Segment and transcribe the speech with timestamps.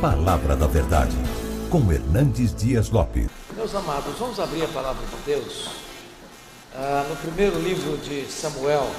[0.00, 1.16] Palavra da Verdade,
[1.70, 3.30] com Hernandes Dias Lopes.
[3.54, 5.70] Meus amados, vamos abrir a palavra de Deus
[6.74, 8.94] ah, no primeiro livro de Samuel.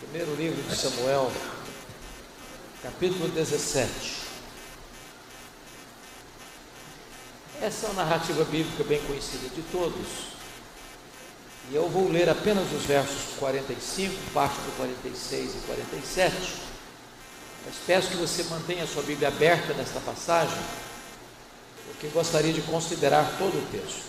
[0.00, 1.30] Primeiro livro de Samuel,
[2.82, 3.92] capítulo 17.
[7.60, 10.36] Essa é uma narrativa bíblica bem conhecida de todos.
[11.70, 16.65] E eu vou ler apenas os versos 45, parte do 46 e 47.
[17.66, 20.56] Mas peço que você mantenha a sua Bíblia aberta nesta passagem,
[21.86, 24.06] porque gostaria de considerar todo o texto.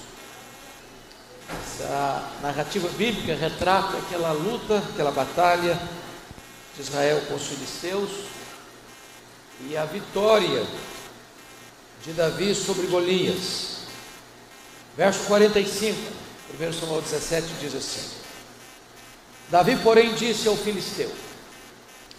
[1.49, 5.79] Essa narrativa bíblica retrata aquela luta, aquela batalha
[6.75, 8.09] de Israel com os filisteus
[9.67, 10.67] e a vitória
[12.03, 13.77] de Davi sobre Golias.
[14.95, 15.97] Verso 45.
[16.59, 18.07] 1 Samuel 17 diz assim:
[19.49, 21.11] Davi, porém, disse ao filisteu: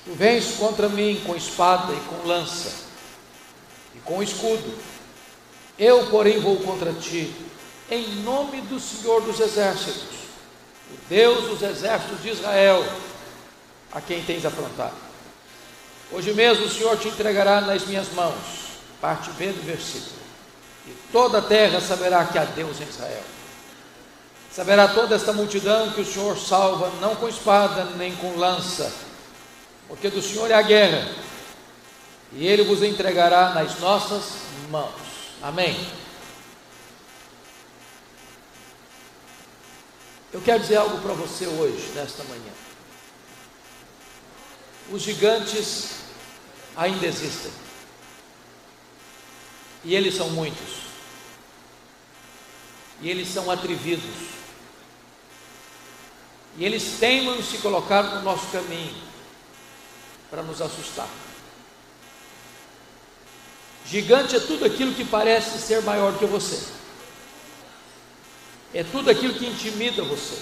[0.08, 2.72] Tu vens contra mim com espada e com lança
[3.94, 4.74] e com escudo.
[5.78, 7.30] Eu, porém, vou contra ti
[7.90, 10.08] em nome do Senhor dos exércitos,
[10.90, 12.82] o Deus dos exércitos de Israel,
[13.92, 14.96] a quem tens afrontado.
[16.10, 18.78] Hoje mesmo o Senhor te entregará nas minhas mãos.
[19.02, 20.22] Parte B do versículo.
[20.86, 23.24] E toda a terra saberá que há Deus em Israel.
[24.50, 28.90] Saberá toda esta multidão que o Senhor salva, não com espada nem com lança,
[29.88, 31.10] porque do Senhor é a guerra,
[32.32, 34.92] e Ele vos entregará nas nossas mãos.
[35.42, 35.74] Amém.
[40.30, 42.52] Eu quero dizer algo para você hoje, nesta manhã.
[44.90, 46.02] Os gigantes
[46.76, 47.50] ainda existem,
[49.84, 50.82] e eles são muitos,
[53.00, 54.38] e eles são atrevidos
[56.58, 59.07] e eles teimam se colocar no nosso caminho
[60.30, 61.08] para nos assustar.
[63.86, 66.62] Gigante é tudo aquilo que parece ser maior que você.
[68.74, 70.38] É tudo aquilo que intimida você.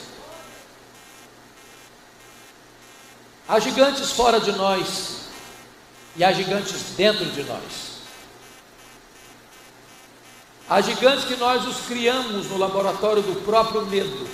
[3.48, 5.26] Há gigantes fora de nós
[6.16, 7.96] e há gigantes dentro de nós.
[10.68, 14.28] Há gigantes que nós os criamos no laboratório do próprio medo.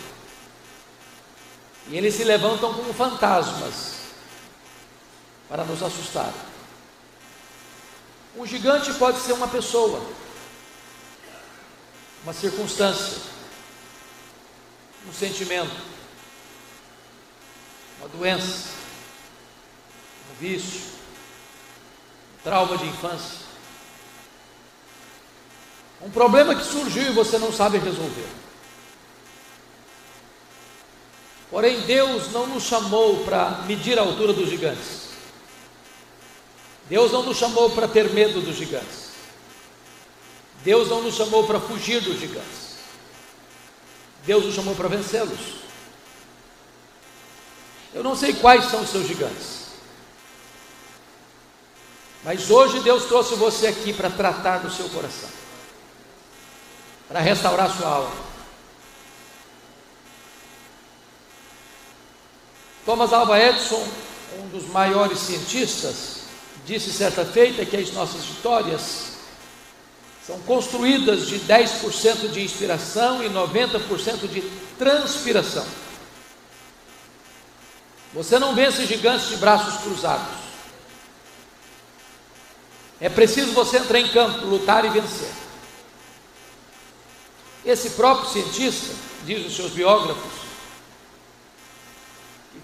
[1.91, 4.01] E eles se levantam como fantasmas
[5.52, 6.32] para nos assustar.
[8.34, 10.02] Um gigante pode ser uma pessoa,
[12.24, 13.18] uma circunstância,
[15.06, 15.76] um sentimento,
[18.00, 18.70] uma doença,
[20.30, 20.80] um vício,
[22.34, 23.41] um trauma de infância,
[26.00, 28.28] um problema que surgiu e você não sabe resolver.
[31.50, 35.11] Porém, Deus não nos chamou para medir a altura dos gigantes.
[36.88, 39.12] Deus não nos chamou para ter medo dos gigantes.
[40.62, 42.72] Deus não nos chamou para fugir dos gigantes.
[44.25, 45.62] Deus nos chamou para vencê-los.
[47.92, 49.62] Eu não sei quais são os seus gigantes.
[52.25, 55.28] Mas hoje Deus trouxe você aqui para tratar do seu coração,
[57.09, 58.32] para restaurar sua alma
[62.84, 63.87] Thomas Alva Edison,
[64.41, 66.22] um dos maiores cientistas,
[66.64, 69.12] disse certa feita que as nossas vitórias
[70.26, 74.42] são construídas de 10% de inspiração e 90% de
[74.78, 75.66] transpiração.
[78.14, 80.42] Você não vence gigantes de braços cruzados.
[83.00, 85.30] É preciso você entrar em campo, lutar e vencer.
[87.64, 88.94] Esse próprio cientista,
[89.24, 90.42] diz os seus biógrafos,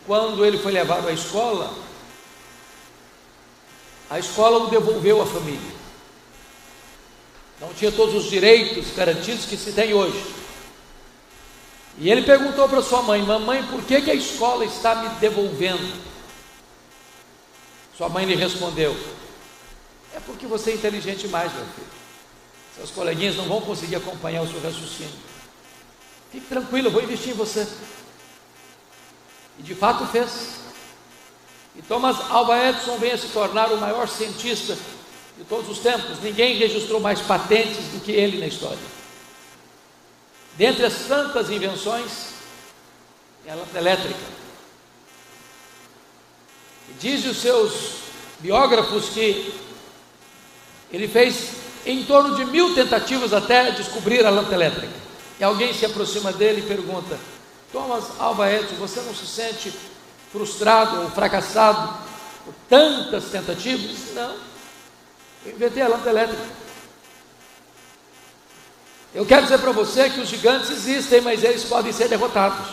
[0.07, 1.73] quando ele foi levado à escola,
[4.11, 5.79] a escola o devolveu à família.
[7.61, 10.25] Não tinha todos os direitos garantidos que se tem hoje.
[11.99, 16.01] E ele perguntou para sua mãe: Mamãe, por que, que a escola está me devolvendo?
[17.97, 18.97] Sua mãe lhe respondeu:
[20.15, 21.89] É porque você é inteligente demais, meu filho.
[22.77, 25.13] Seus coleguinhas não vão conseguir acompanhar o seu raciocínio.
[26.31, 27.67] Fique tranquilo, eu vou investir em você.
[29.59, 30.68] E de fato fez.
[31.79, 34.77] E Thomas Alva Edison vem a se tornar o maior cientista
[35.39, 36.21] de todos os tempos.
[36.21, 38.79] Ninguém registrou mais patentes do que ele na história.
[40.57, 42.31] Dentre as tantas invenções,
[43.47, 44.39] é a lâmpada elétrica.
[46.89, 47.73] E diz os seus
[48.41, 49.55] biógrafos que
[50.91, 51.51] ele fez
[51.87, 54.95] em torno de mil tentativas até descobrir a lâmpada elétrica.
[55.39, 57.17] E alguém se aproxima dele e pergunta:
[57.73, 59.73] Thomas Alva Edison, você não se sente
[60.33, 61.99] frustrado ou fracassado
[62.45, 64.15] por tantas tentativas?
[64.15, 64.37] Não.
[65.45, 66.59] Eu inventei a lâmpada elétrica.
[69.15, 72.67] Eu quero dizer para você que os gigantes existem, mas eles podem ser derrotados.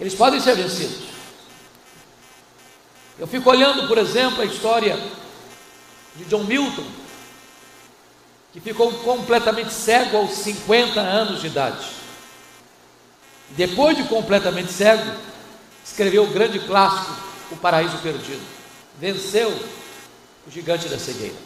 [0.00, 1.04] Eles podem ser vencidos.
[3.18, 4.98] Eu fico olhando, por exemplo, a história
[6.16, 6.84] de John Milton,
[8.52, 11.86] que ficou completamente cego aos 50 anos de idade.
[13.50, 15.08] Depois de completamente cego,
[15.84, 17.12] escreveu o grande clássico,
[17.50, 18.42] O Paraíso Perdido.
[18.98, 19.50] Venceu
[20.46, 21.36] o gigante da cegueira.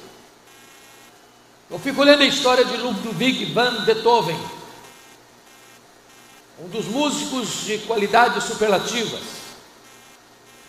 [1.70, 4.38] Eu fico lendo a história de Ludwig van Beethoven,
[6.60, 9.20] um dos músicos de qualidades superlativas.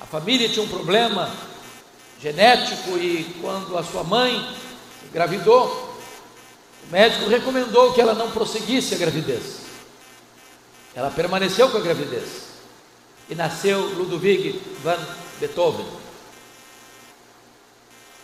[0.01, 1.31] A família tinha um problema
[2.19, 4.55] genético e quando a sua mãe
[5.07, 5.97] engravidou,
[6.87, 9.67] o médico recomendou que ela não prosseguisse a gravidez.
[10.95, 12.56] Ela permaneceu com a gravidez
[13.29, 14.99] e nasceu Ludwig van
[15.39, 15.85] Beethoven.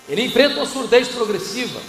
[0.08, 1.80] Ele enfrenta uma surdez progressiva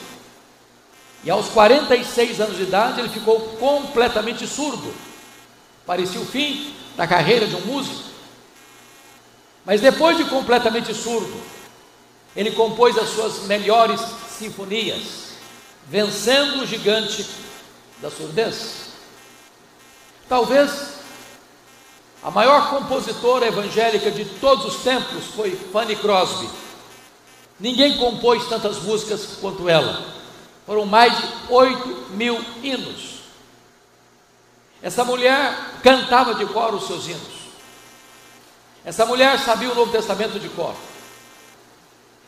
[1.25, 4.94] e aos 46 anos de idade ele ficou completamente surdo.
[5.87, 8.05] Parecia o fim da carreira de um músico.
[9.64, 11.40] Mas depois de completamente surdo,
[12.37, 15.32] ele compôs as suas melhores sinfonias,
[15.88, 17.26] vencendo o gigante
[18.02, 18.88] da surdez.
[20.28, 20.94] Talvez
[22.24, 26.48] a maior compositora evangélica de todos os tempos foi Fanny Crosby.
[27.60, 30.02] Ninguém compôs tantas músicas quanto ela.
[30.64, 33.20] Foram mais de 8 mil hinos.
[34.82, 37.34] Essa mulher cantava de cor os seus hinos.
[38.86, 40.74] Essa mulher sabia o Novo Testamento de cor.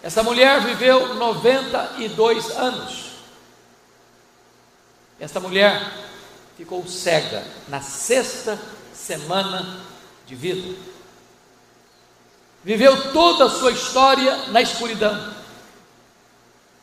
[0.03, 3.13] Essa mulher viveu 92 anos.
[5.19, 5.91] Essa mulher
[6.55, 8.61] ficou cega na sexta
[8.93, 9.86] semana
[10.27, 10.77] de vida.
[12.65, 15.35] Viveu toda a sua história na escuridão,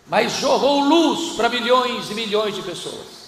[0.07, 3.23] mas jorrou luz para milhões e milhões de pessoas.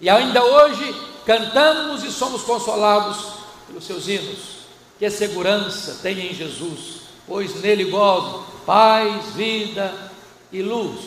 [0.00, 0.94] E ainda hoje
[1.26, 3.34] cantamos e somos consolados
[3.66, 4.60] pelos seus hinos.
[4.98, 9.92] Que segurança tem em Jesus, pois nele gozo paz, vida
[10.52, 11.00] e luz.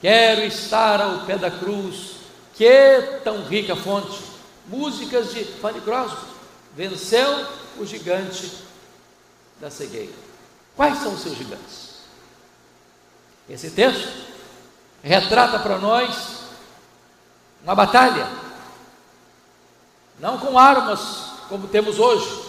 [0.00, 2.16] Quero estar ao pé da cruz,
[2.54, 4.18] que é tão rica fonte.
[4.66, 6.34] Músicas de Fanny Crosby.
[6.74, 7.46] Venceu
[7.78, 8.64] o gigante
[9.60, 10.12] da cegueira.
[10.76, 11.94] Quais são os seus gigantes?
[13.48, 14.08] Esse texto
[15.02, 16.40] retrata para nós
[17.62, 18.28] uma batalha,
[20.18, 22.44] não com armas como temos hoje,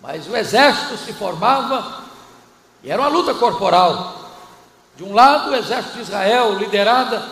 [0.00, 2.02] mas o exército se formava
[2.82, 4.20] e era uma luta corporal.
[4.96, 7.22] De um lado, o exército de Israel, liderada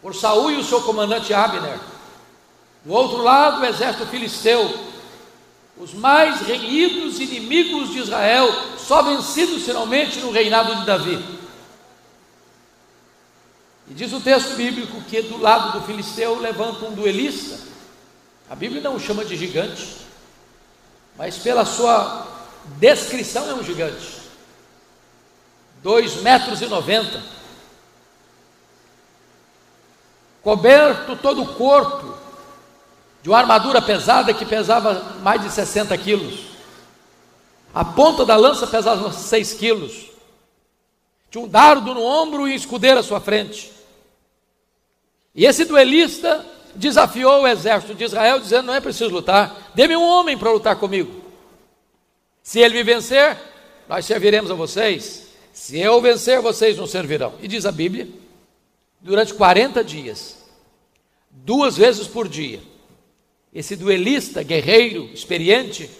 [0.00, 1.78] por Saul e o seu comandante Abner.
[2.84, 4.92] Do outro lado, o exército filisteu,
[5.76, 8.48] os mais renhidos inimigos de Israel,
[8.78, 11.24] só vencidos finalmente no reinado de Davi.
[13.88, 17.58] E diz o texto bíblico que do lado do filisteu levanta um duelista.
[18.50, 19.96] A Bíblia não o chama de gigante,
[21.16, 22.26] mas pela sua
[22.78, 24.22] descrição é um gigante
[25.82, 27.20] dois metros e noventa,
[30.42, 32.11] coberto todo o corpo
[33.22, 36.40] de uma armadura pesada que pesava mais de 60 quilos.
[37.72, 40.10] A ponta da lança pesava 6 quilos.
[41.30, 43.72] Tinha um dardo no ombro e um escudeiro à sua frente.
[45.34, 50.02] E esse duelista desafiou o exército de Israel, dizendo: Não é preciso lutar, dê-me um
[50.02, 51.22] homem para lutar comigo.
[52.42, 53.38] Se ele me vencer,
[53.88, 55.28] nós serviremos a vocês.
[55.52, 57.34] Se eu vencer, vocês não servirão.
[57.40, 58.08] E diz a Bíblia,
[59.00, 60.38] durante 40 dias,
[61.30, 62.60] duas vezes por dia,
[63.52, 65.90] esse duelista, guerreiro, experiente,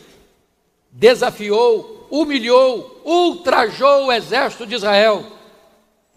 [0.90, 5.26] desafiou, humilhou, ultrajou o exército de Israel.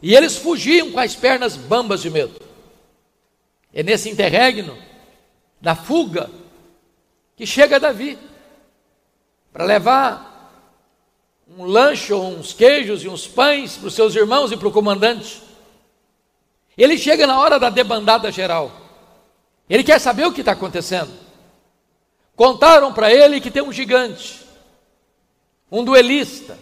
[0.02, 2.40] E eles fugiam com as pernas bambas de medo.
[3.74, 4.78] É nesse interregno
[5.60, 6.30] da fuga
[7.36, 8.18] que chega Davi
[9.52, 10.36] para levar
[11.58, 15.42] um lanche, uns queijos e uns pães para os seus irmãos e para o comandante.
[16.78, 18.72] Ele chega na hora da debandada geral.
[19.70, 21.25] Ele quer saber o que está acontecendo.
[22.36, 24.42] Contaram para ele que tem um gigante,
[25.72, 26.60] um duelista,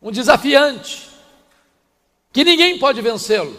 [0.00, 1.08] um desafiante,
[2.32, 3.56] que ninguém pode vencê-lo,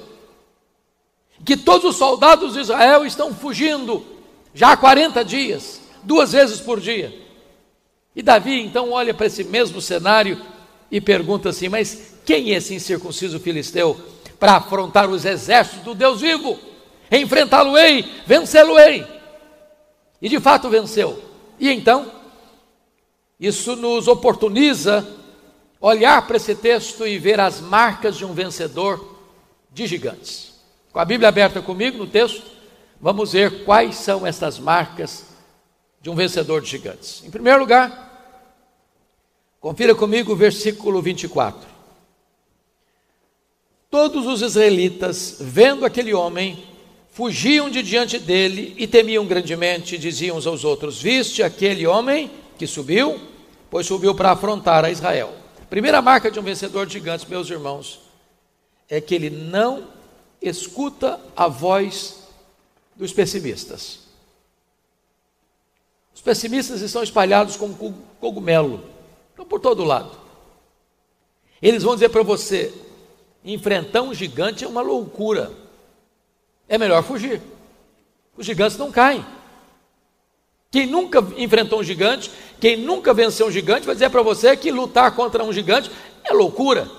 [1.46, 4.05] que todos os soldados de Israel estão fugindo
[4.53, 7.13] já há 40 dias, duas vezes por dia.
[8.15, 10.41] E Davi então olha para esse mesmo cenário
[10.91, 14.00] e pergunta assim: Mas quem é esse incircunciso filisteu
[14.39, 16.58] para afrontar os exércitos do Deus vivo?
[17.12, 19.19] Enfrentá-lo-ei, vencê-lo-ei.
[20.22, 21.22] E de fato venceu.
[21.60, 22.12] E então,
[23.40, 25.08] isso nos oportuniza
[25.80, 29.18] olhar para esse texto e ver as marcas de um vencedor
[29.72, 30.54] de gigantes.
[30.92, 32.44] Com a Bíblia aberta comigo no texto,
[33.00, 35.26] vamos ver quais são essas marcas
[36.02, 37.24] de um vencedor de gigantes.
[37.26, 38.08] Em primeiro lugar,
[39.60, 41.68] confira comigo o versículo 24.
[43.90, 46.64] Todos os israelitas, vendo aquele homem,
[47.20, 52.66] fugiam de diante dele e temiam grandemente, diziam uns aos outros: Viste aquele homem que
[52.66, 53.20] subiu?
[53.70, 55.34] Pois subiu para afrontar a Israel.
[55.70, 58.00] Primeira marca de um vencedor de gigantes, meus irmãos,
[58.88, 59.90] é que ele não
[60.42, 62.24] escuta a voz
[62.96, 64.00] dos pessimistas.
[66.16, 67.76] Os pessimistas estão espalhados como
[68.22, 68.82] cogumelo,
[69.32, 70.18] estão por todo lado.
[71.62, 72.74] Eles vão dizer para você:
[73.44, 75.52] enfrentar um gigante é uma loucura,
[76.70, 77.42] é melhor fugir.
[78.38, 79.26] Os gigantes não caem.
[80.72, 84.72] Quem nunca enfrentou um gigante, quem nunca venceu um gigante, vai dizer para você que
[84.72, 85.92] lutar contra um gigante
[86.24, 86.90] é loucura.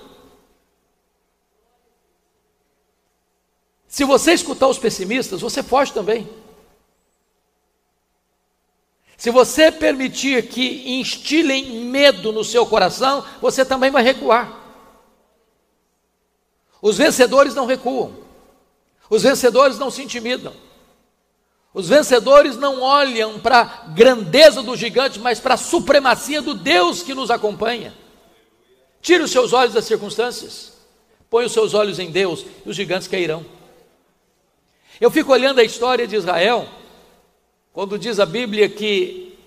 [3.87, 6.29] Se você escutar os pessimistas, você foge também.
[9.17, 14.59] Se você permitir que instilem medo no seu coração, você também vai recuar.
[16.81, 18.20] Os vencedores não recuam.
[19.11, 20.55] Os vencedores não se intimidam.
[21.75, 27.03] Os vencedores não olham para a grandeza do gigante, mas para a supremacia do Deus
[27.03, 27.93] que nos acompanha.
[29.03, 30.73] Tire os seus olhos das circunstâncias,
[31.29, 33.45] põe os seus olhos em Deus e os gigantes cairão.
[35.01, 36.69] Eu fico olhando a história de Israel,
[37.73, 39.39] quando diz a Bíblia que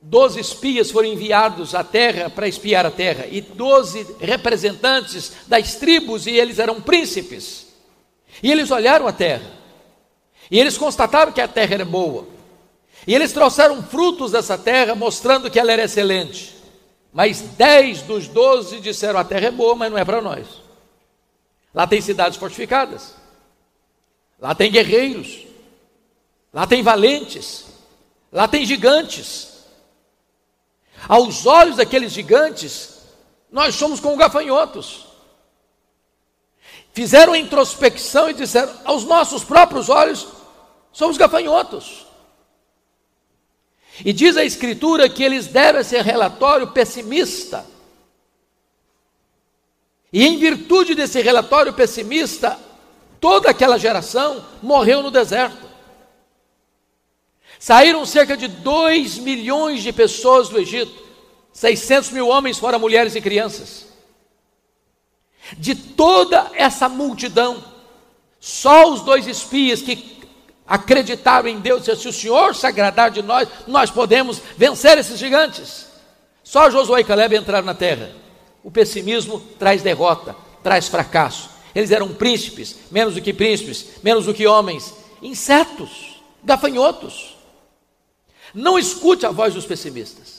[0.00, 6.26] doze espias foram enviados à terra para espiar a terra, e doze representantes das tribos,
[6.26, 7.69] e eles eram príncipes,
[8.42, 9.50] e eles olharam a terra.
[10.50, 12.26] E eles constataram que a terra era boa.
[13.06, 16.56] E eles trouxeram frutos dessa terra, mostrando que ela era excelente.
[17.12, 20.46] Mas dez dos doze disseram: a terra é boa, mas não é para nós.
[21.74, 23.14] Lá tem cidades fortificadas,
[24.38, 25.46] lá tem guerreiros,
[26.52, 27.66] lá tem valentes,
[28.32, 29.50] lá tem gigantes.
[31.08, 32.98] Aos olhos daqueles gigantes,
[33.50, 35.06] nós somos como gafanhotos.
[36.92, 40.26] Fizeram introspecção e disseram: aos nossos próprios olhos,
[40.92, 42.06] Somos gafanhotos.
[44.04, 47.66] E diz a Escritura que eles deram esse relatório pessimista.
[50.12, 52.58] E em virtude desse relatório pessimista,
[53.20, 55.68] toda aquela geração morreu no deserto.
[57.58, 61.00] Saíram cerca de 2 milhões de pessoas do Egito,
[61.52, 63.89] 600 mil homens, fora mulheres e crianças.
[65.56, 67.62] De toda essa multidão,
[68.38, 70.20] só os dois espias que
[70.66, 75.86] acreditaram em Deus, se o Senhor se agradar de nós, nós podemos vencer esses gigantes.
[76.44, 78.12] Só Josué e Caleb entraram na terra.
[78.62, 81.50] O pessimismo traz derrota, traz fracasso.
[81.74, 87.36] Eles eram príncipes, menos do que príncipes, menos do que homens, insetos, gafanhotos.
[88.54, 90.29] Não escute a voz dos pessimistas.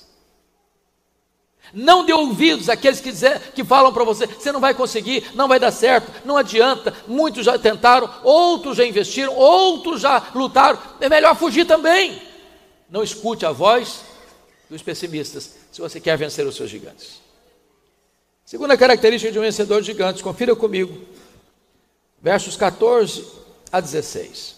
[1.74, 5.48] Não dê ouvidos àqueles que, dizer, que falam para você: você não vai conseguir, não
[5.48, 6.94] vai dar certo, não adianta.
[7.08, 10.80] Muitos já tentaram, outros já investiram, outros já lutaram.
[11.00, 12.22] É melhor fugir também.
[12.90, 14.02] Não escute a voz
[14.70, 17.22] dos pessimistas se você quer vencer os seus gigantes.
[18.46, 20.98] Segunda característica de um vencedor de gigantes, confira comigo,
[22.22, 23.26] versos 14
[23.72, 24.58] a 16.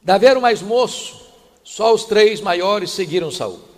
[0.00, 1.20] Davi era o mais moço,
[1.64, 3.71] só os três maiores seguiram Saul.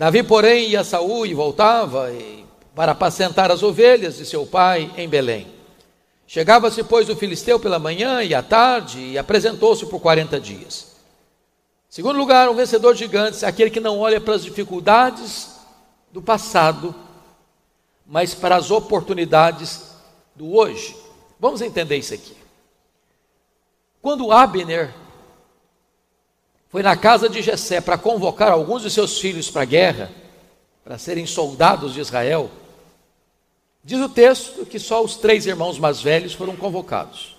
[0.00, 2.10] Davi, porém, ia a Saul e voltava
[2.74, 5.46] para apacentar as ovelhas de seu pai em Belém.
[6.26, 10.96] Chegava-se, pois, o filisteu pela manhã e à tarde e apresentou-se por 40 dias.
[11.86, 15.50] Segundo lugar, um vencedor é aquele que não olha para as dificuldades
[16.10, 16.94] do passado,
[18.06, 19.82] mas para as oportunidades
[20.34, 20.96] do hoje.
[21.38, 22.34] Vamos entender isso aqui.
[24.00, 24.94] Quando Abner
[26.70, 30.10] foi na casa de Jessé para convocar alguns de seus filhos para a guerra,
[30.84, 32.48] para serem soldados de Israel.
[33.82, 37.36] Diz o texto que só os três irmãos mais velhos foram convocados.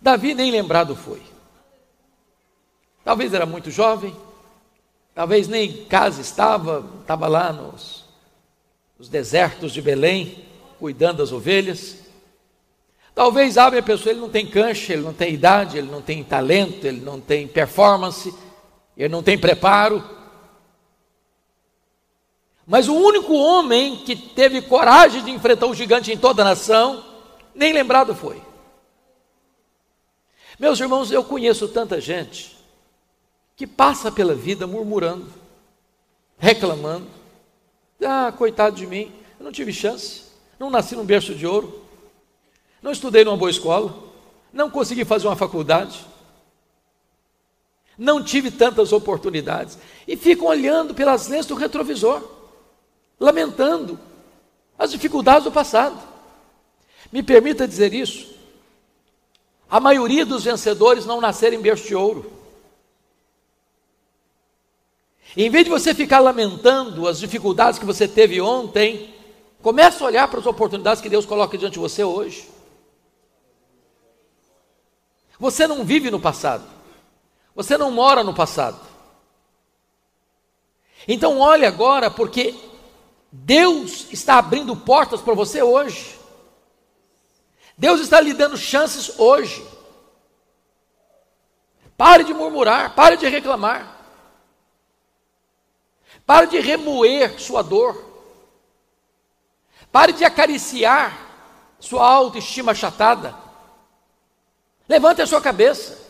[0.00, 1.20] Davi nem lembrado foi.
[3.04, 4.14] Talvez era muito jovem,
[5.12, 8.04] talvez nem em casa estava, estava lá nos,
[8.96, 10.44] nos desertos de Belém,
[10.78, 12.05] cuidando das ovelhas.
[13.16, 16.86] Talvez a pessoa ele não tem cancha, ele não tem idade, ele não tem talento,
[16.86, 18.30] ele não tem performance,
[18.94, 20.04] ele não tem preparo.
[22.66, 27.02] Mas o único homem que teve coragem de enfrentar o gigante em toda a nação,
[27.54, 28.42] nem lembrado foi.
[30.58, 32.54] Meus irmãos, eu conheço tanta gente
[33.56, 35.32] que passa pela vida murmurando,
[36.36, 37.06] reclamando.
[38.04, 40.24] Ah, coitado de mim, eu não tive chance,
[40.58, 41.85] não nasci num berço de ouro,
[42.82, 43.94] não estudei numa boa escola,
[44.52, 46.04] não consegui fazer uma faculdade,
[47.98, 52.22] não tive tantas oportunidades, e ficam olhando pelas lentes do retrovisor,
[53.18, 53.98] lamentando
[54.78, 55.98] as dificuldades do passado.
[57.10, 58.34] Me permita dizer isso.
[59.68, 62.32] A maioria dos vencedores não nasceram em berço de ouro.
[65.36, 69.14] em vez de você ficar lamentando as dificuldades que você teve ontem,
[69.60, 72.55] comece a olhar para as oportunidades que Deus coloca diante de você hoje.
[75.38, 76.64] Você não vive no passado.
[77.54, 78.78] Você não mora no passado.
[81.06, 82.54] Então olhe agora, porque
[83.30, 86.18] Deus está abrindo portas para você hoje.
[87.76, 89.64] Deus está lhe dando chances hoje.
[91.96, 93.94] Pare de murmurar, pare de reclamar.
[96.24, 98.04] Pare de remoer sua dor.
[99.92, 101.26] Pare de acariciar
[101.78, 103.45] sua autoestima achatada.
[104.88, 106.06] Levante a sua cabeça.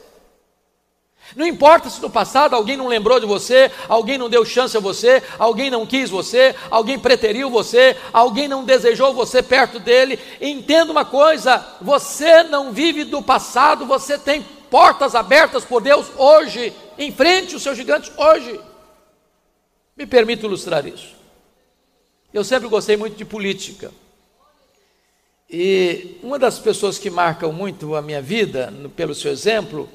[1.35, 4.80] Não importa se no passado alguém não lembrou de você, alguém não deu chance a
[4.80, 10.21] você, alguém não quis você, alguém preteriu você, alguém não desejou você perto dele.
[10.40, 16.73] Entenda uma coisa: você não vive do passado, você tem portas abertas por Deus hoje.
[16.99, 18.61] Enfrente os seus gigantes hoje.
[19.97, 21.16] Me permito ilustrar isso.
[22.33, 23.90] Eu sempre gostei muito de política.
[25.48, 29.88] E uma das pessoas que marcam muito a minha vida, pelo seu exemplo,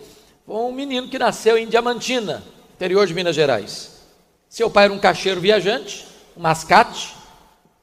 [0.45, 2.43] foi um menino que nasceu em Diamantina,
[2.73, 4.01] interior de Minas Gerais.
[4.47, 7.13] Seu pai era um caixeiro viajante, um mascate,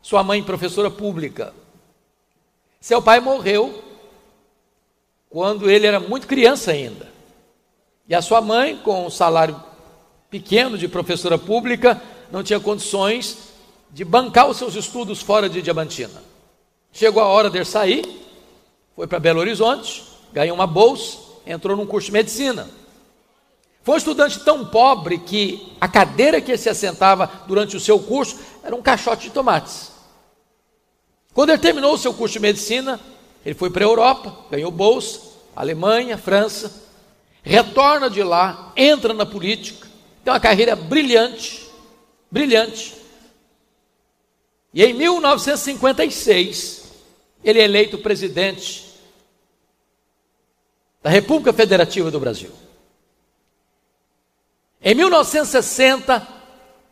[0.00, 1.52] sua mãe professora pública.
[2.80, 3.84] Seu pai morreu
[5.28, 7.08] quando ele era muito criança ainda.
[8.08, 9.62] E a sua mãe, com um salário
[10.30, 12.00] pequeno de professora pública,
[12.32, 13.36] não tinha condições
[13.90, 16.27] de bancar os seus estudos fora de Diamantina.
[16.92, 18.04] Chegou a hora de sair,
[18.96, 22.68] foi para Belo Horizonte, ganhou uma bolsa, entrou num curso de medicina.
[23.82, 27.98] Foi um estudante tão pobre que a cadeira que ele se assentava durante o seu
[27.98, 29.92] curso era um caixote de tomates.
[31.32, 33.00] Quando ele terminou o seu curso de medicina,
[33.46, 35.20] ele foi para a Europa, ganhou bolsa,
[35.54, 36.72] Alemanha, França,
[37.42, 39.88] retorna de lá, entra na política,
[40.22, 41.66] tem uma carreira brilhante,
[42.30, 42.94] brilhante.
[44.74, 46.77] E em 1956,
[47.42, 48.86] ele é eleito presidente
[51.02, 52.50] da República Federativa do Brasil.
[54.82, 56.26] Em 1960,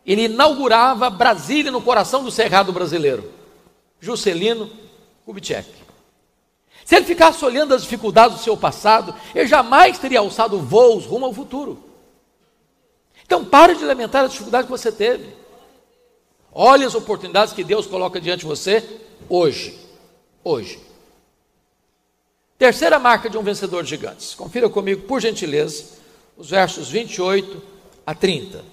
[0.05, 3.33] ele inaugurava Brasília no coração do Cerrado brasileiro,
[4.01, 4.71] Juscelino
[5.25, 5.69] Kubitschek.
[6.85, 11.27] Se ele ficasse olhando as dificuldades do seu passado, ele jamais teria alçado voos rumo
[11.27, 11.83] ao futuro.
[13.25, 15.35] Então pare de lamentar as dificuldades que você teve.
[16.53, 18.89] Olhe as oportunidades que Deus coloca diante de você
[19.29, 19.86] hoje.
[20.49, 20.79] Hoje.
[22.57, 24.33] Terceira marca de um vencedor de gigantes.
[24.33, 25.87] Confira comigo, por gentileza,
[26.37, 27.61] os versos 28
[28.07, 28.65] a 30.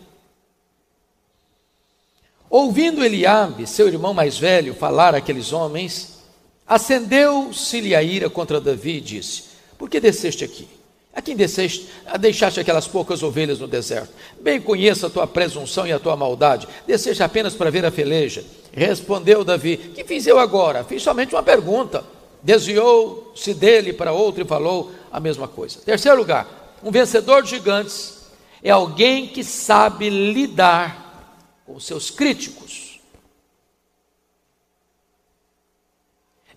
[2.47, 6.19] Ouvindo Eliabe, seu irmão mais velho, falar àqueles homens,
[6.67, 10.67] acendeu-se-lhe a ira contra Davi e disse: Por que desceste aqui?
[11.15, 14.11] A quem desceste, a deixaste aquelas poucas ovelhas no deserto?
[14.41, 16.67] Bem conheço a tua presunção e a tua maldade.
[16.87, 18.43] Desceste apenas para ver a peleja.
[18.71, 20.83] Respondeu Davi: Que fiz eu agora?
[20.83, 22.03] Fiz somente uma pergunta.
[22.41, 25.79] Desviou-se dele para outro e falou a mesma coisa.
[25.85, 28.23] Terceiro lugar, um vencedor de gigantes
[28.63, 32.99] é alguém que sabe lidar com seus críticos.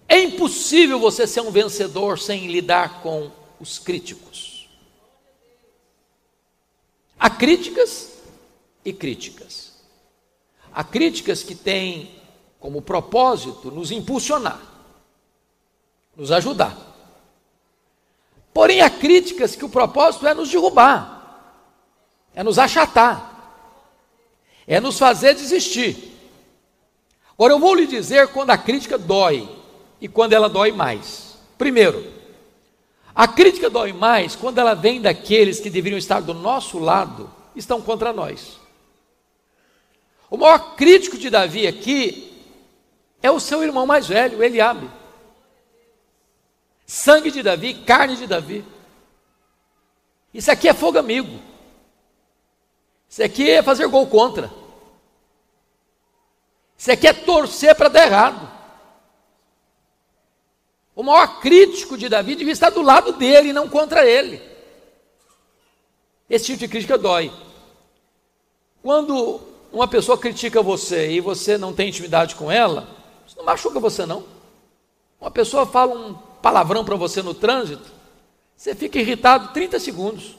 [0.08, 4.68] É impossível você ser um vencedor sem lidar com os críticos.
[7.18, 8.12] Há críticas
[8.84, 9.74] e críticas.
[10.72, 12.20] Há críticas que têm
[12.60, 14.60] como propósito nos impulsionar,
[16.14, 16.76] nos ajudar.
[18.52, 21.52] Porém, há críticas que o propósito é nos derrubar,
[22.34, 23.34] é nos achatar,
[24.66, 26.12] é nos fazer desistir.
[27.32, 29.48] Agora, eu vou lhe dizer quando a crítica dói
[30.00, 31.36] e quando ela dói mais.
[31.58, 32.15] Primeiro,
[33.16, 37.80] a crítica dói mais quando ela vem daqueles que deveriam estar do nosso lado, estão
[37.80, 38.60] contra nós.
[40.28, 42.44] O maior crítico de Davi aqui
[43.22, 44.90] é o seu irmão mais velho, Eliabe.
[46.84, 48.62] Sangue de Davi, carne de Davi.
[50.34, 51.40] Isso aqui é fogo amigo.
[53.08, 54.52] Isso aqui é fazer gol contra.
[56.76, 58.55] Isso aqui é torcer para dar errado.
[60.96, 64.40] O maior crítico de Davi devia estar do lado dele não contra ele.
[66.28, 67.30] Esse tipo de crítica dói.
[68.82, 72.88] Quando uma pessoa critica você e você não tem intimidade com ela,
[73.26, 74.24] isso não machuca você não.
[75.20, 77.92] Uma pessoa fala um palavrão para você no trânsito,
[78.56, 80.36] você fica irritado 30 segundos.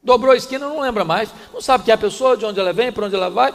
[0.00, 1.28] Dobrou a esquina, não lembra mais.
[1.52, 3.52] Não sabe quem é a pessoa, de onde ela vem, para onde ela vai.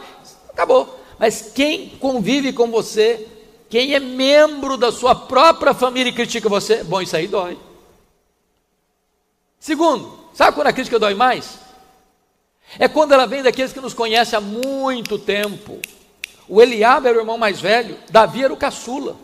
[0.50, 0.98] Acabou.
[1.18, 3.26] Mas quem convive com você,
[3.68, 7.58] quem é membro da sua própria família e critica você, bom, isso aí dói.
[9.60, 11.58] Segundo, sabe quando a crítica dói mais?
[12.78, 15.80] É quando ela vem daqueles que nos conhecem há muito tempo.
[16.48, 19.16] O Eliabe era o irmão mais velho, Davi era o caçula.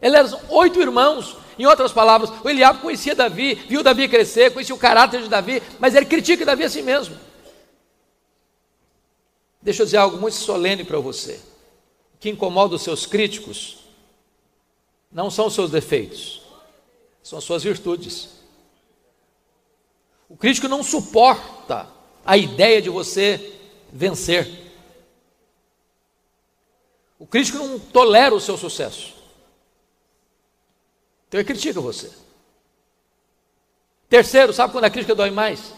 [0.00, 1.36] Eles eram oito irmãos.
[1.58, 5.62] Em outras palavras, o Eliabe conhecia Davi, viu Davi crescer, conhecia o caráter de Davi,
[5.78, 7.16] mas ele critica Davi a si mesmo.
[9.60, 11.40] Deixa eu dizer algo muito solene para você.
[12.20, 13.78] Que incomoda os seus críticos
[15.10, 16.42] não são os seus defeitos,
[17.22, 18.38] são as suas virtudes.
[20.28, 21.88] O crítico não suporta
[22.24, 23.58] a ideia de você
[23.90, 24.68] vencer.
[27.18, 29.14] O crítico não tolera o seu sucesso.
[31.26, 32.12] Então ele critica você.
[34.08, 35.74] Terceiro, sabe quando a crítica dói mais?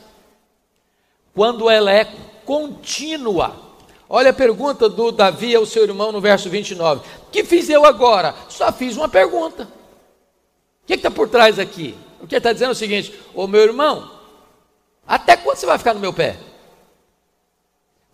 [1.34, 2.04] Quando ela é
[2.44, 3.69] contínua.
[4.12, 7.00] Olha a pergunta do Davi ao seu irmão no verso 29.
[7.28, 8.34] O que fiz eu agora?
[8.48, 9.68] Só fiz uma pergunta.
[10.82, 11.96] O que está por trás aqui?
[12.20, 14.10] O que está dizendo é o seguinte: Ô meu irmão,
[15.06, 16.36] até quando você vai ficar no meu pé?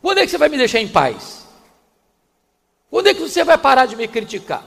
[0.03, 1.47] Quando é que você vai me deixar em paz?
[2.91, 4.67] Quando é que você vai parar de me criticar?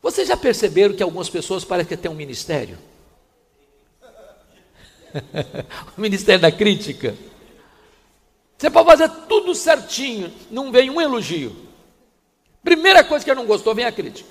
[0.00, 2.78] Vocês já perceberam que algumas pessoas parecem que têm um ministério?
[5.94, 7.14] o ministério da crítica.
[8.60, 11.56] Você pode fazer tudo certinho, não vem um elogio.
[12.62, 14.28] Primeira coisa que eu não gostou, vem a crítica.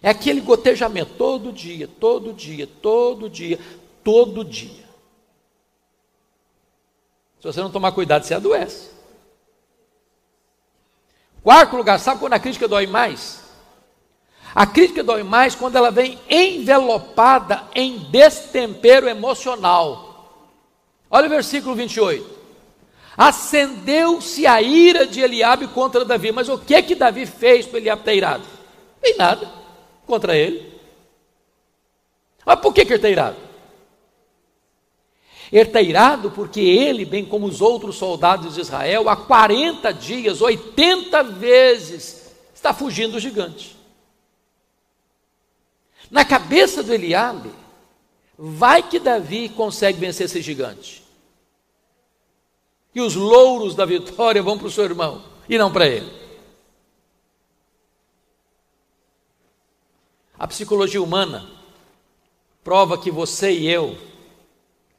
[0.00, 3.58] É aquele gotejamento todo dia, todo dia, todo dia,
[4.04, 4.84] todo dia.
[7.40, 8.90] Se você não tomar cuidado, você adoece.
[11.42, 13.42] Quarto lugar, sabe quando a crítica dói mais?
[14.54, 20.09] A crítica dói mais quando ela vem envelopada em destempero emocional.
[21.10, 22.38] Olha o versículo 28.
[23.16, 26.30] Acendeu-se a ira de Eliabe contra Davi.
[26.30, 28.44] Mas o que que Davi fez para Eliabe estar irado?
[29.02, 29.50] Nem nada
[30.06, 30.70] contra ele.
[32.46, 33.36] Mas por que, que ele está irado?
[35.52, 40.40] Ele está irado porque ele, bem como os outros soldados de Israel, há 40 dias,
[40.40, 43.76] 80 vezes, está fugindo do gigante.
[46.08, 47.50] Na cabeça do Eliabe,
[48.42, 51.04] vai que Davi consegue vencer esse gigante.
[52.94, 56.10] E os louros da vitória vão para o seu irmão e não para ele.
[60.38, 61.50] A psicologia humana
[62.64, 63.98] prova que você e eu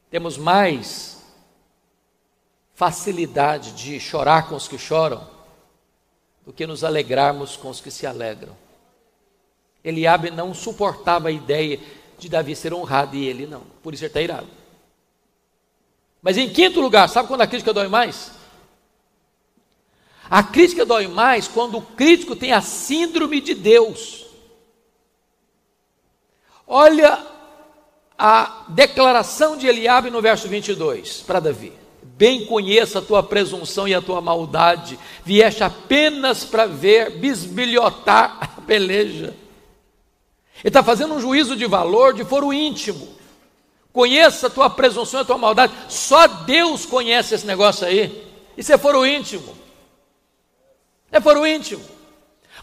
[0.08, 1.20] temos mais
[2.74, 5.28] facilidade de chorar com os que choram
[6.46, 8.56] do que nos alegrarmos com os que se alegram.
[9.82, 11.80] Eliabe não suportava a ideia
[12.22, 14.46] de Davi ser honrado e ele não, por isso ele está irado.
[16.22, 18.30] Mas em quinto lugar, sabe quando a crítica dói mais?
[20.30, 24.24] A crítica dói mais quando o crítico tem a síndrome de Deus.
[26.64, 27.26] Olha
[28.16, 31.72] a declaração de Eliabe no verso 22 para Davi.
[32.02, 38.60] Bem conheça a tua presunção e a tua maldade, vieste apenas para ver bisbilhotar a
[38.60, 39.34] peleja.
[40.62, 43.08] Ele está fazendo um juízo de valor de foro íntimo.
[43.92, 45.72] Conheça a tua presunção e a tua maldade.
[45.88, 48.26] Só Deus conhece esse negócio aí.
[48.56, 49.56] Isso é foro íntimo.
[51.10, 51.84] É foro íntimo.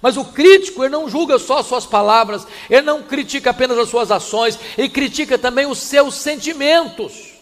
[0.02, 3.90] Mas o crítico, ele não julga só as suas palavras, ele não critica apenas as
[3.90, 7.34] suas ações, ele critica também os seus sentimentos,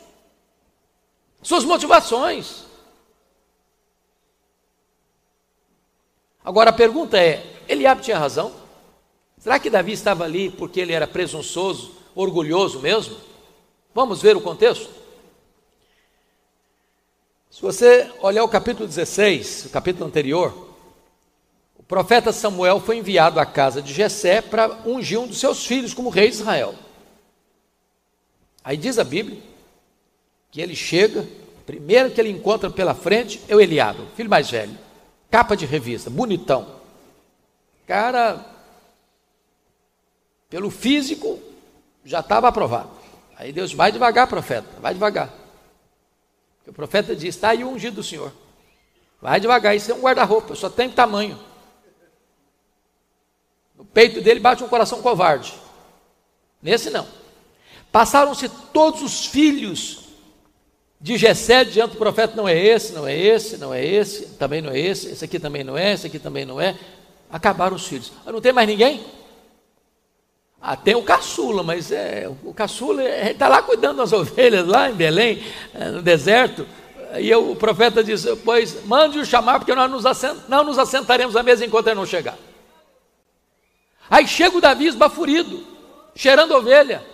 [1.44, 2.66] suas motivações.
[6.44, 8.57] Agora a pergunta é: Eliabe tinha razão?
[9.38, 13.16] Será que Davi estava ali porque ele era presunçoso, orgulhoso mesmo?
[13.94, 14.90] Vamos ver o contexto?
[17.50, 20.68] Se você olhar o capítulo 16, o capítulo anterior,
[21.88, 26.10] profeta Samuel foi enviado à casa de Jessé para ungir um dos seus filhos como
[26.10, 26.76] rei de Israel.
[28.64, 29.40] Aí diz a Bíblia
[30.52, 31.26] que ele chega,
[31.66, 34.78] primeiro que ele encontra pela frente é o Eliabe, filho mais velho,
[35.32, 36.76] capa de revista, bonitão.
[37.86, 38.46] Cara,
[40.50, 41.40] pelo físico,
[42.04, 42.90] já estava aprovado.
[43.36, 45.32] Aí Deus, vai devagar, profeta, vai devagar.
[46.58, 48.32] Porque o profeta diz: está aí o ungido do Senhor.
[49.22, 51.40] Vai devagar, isso é um guarda-roupa, só tem tamanho.
[53.76, 55.54] No peito dele bate um coração covarde.
[56.62, 57.08] Nesse não.
[57.92, 60.08] Passaram-se todos os filhos
[61.00, 64.62] de Gessé diante do profeta não é esse, não é esse, não é esse, também
[64.62, 66.78] não é esse, esse aqui também não é, esse aqui também não é.
[67.30, 68.12] Acabaram os filhos.
[68.26, 69.06] Ah, não tem mais ninguém?
[70.62, 74.94] Ah, tem o caçula, mas é, o caçula está lá cuidando das ovelhas, lá em
[74.94, 75.44] Belém,
[75.74, 76.68] eh, no deserto.
[77.20, 81.36] E eu, o profeta diz: Pois mande-o chamar, porque nós nos assent, não nos assentaremos
[81.36, 82.38] à mesa enquanto ele não chegar.
[84.10, 85.66] Aí chega o Davi esbaforido,
[86.16, 87.06] cheirando ovelha.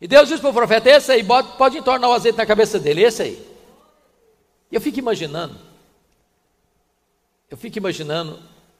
[0.00, 1.24] E Deus diz para o profeta: Esse aí,
[1.56, 3.48] pode entornar o azeite na cabeça dele, esse aí.
[4.70, 5.56] E eu fico imaginando,
[7.48, 8.38] eu fico imaginando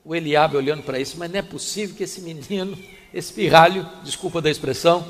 [0.08, 2.78] o Eliabe olhando para isso, mas não é possível que esse menino,
[3.12, 5.04] esse pirralho, desculpa da expressão,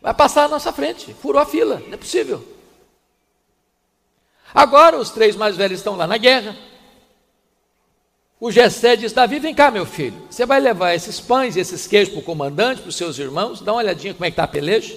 [0.00, 2.46] vai passar à nossa frente, furou a fila, não é possível.
[4.54, 6.56] Agora os três mais velhos estão lá na guerra.
[8.38, 10.22] O Gessé diz: Davi, vem cá, meu filho.
[10.30, 13.60] Você vai levar esses pães e esses queijos para o comandante, para os seus irmãos,
[13.60, 14.96] dá uma olhadinha como é que está a peleja.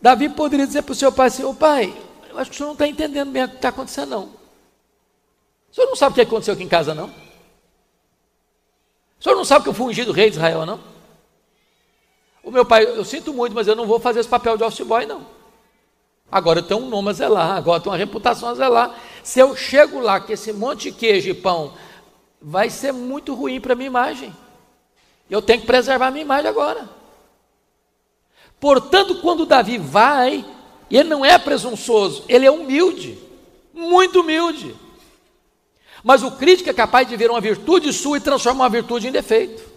[0.00, 1.94] Davi poderia dizer para o seu pai assim: Ô pai,
[2.30, 4.24] eu acho que o senhor não está entendendo bem o que está acontecendo, não.
[5.70, 7.23] O senhor não sabe o que aconteceu aqui em casa, não?
[9.24, 10.78] Senhor não sabe que eu fui ungido rei de Israel, não?
[12.42, 14.86] O meu pai, eu sinto muito, mas eu não vou fazer esse papel de office
[14.86, 15.26] boy, não.
[16.30, 18.94] Agora eu tenho um nome a zelar, agora eu tenho uma reputação a zelar.
[19.22, 21.72] Se eu chego lá com esse monte de queijo e pão,
[22.38, 24.30] vai ser muito ruim para a minha imagem.
[25.30, 26.86] Eu tenho que preservar a minha imagem agora.
[28.60, 30.44] Portanto, quando Davi vai,
[30.90, 33.18] ele não é presunçoso, ele é humilde,
[33.72, 34.76] muito humilde.
[36.04, 39.10] Mas o crítico é capaz de ver uma virtude sua e transformar uma virtude em
[39.10, 39.72] defeito.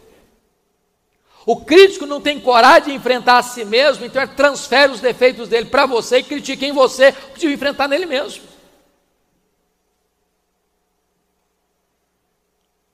[1.46, 5.48] O crítico não tem coragem de enfrentar a si mesmo, então ele transfere os defeitos
[5.48, 8.44] dele para você e critica em você o que enfrentar nele mesmo.